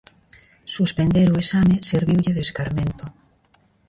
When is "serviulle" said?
1.89-2.35